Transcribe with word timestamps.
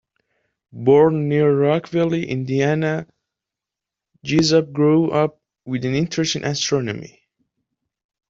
Born 0.73 1.29
near 1.29 1.55
Rockville, 1.55 2.15
Indiana, 2.15 3.05
Jessup 4.23 4.71
grew 4.71 5.11
up 5.11 5.39
with 5.67 5.85
an 5.85 5.93
interest 5.93 6.35
in 6.35 6.43
astronomy. 6.43 7.21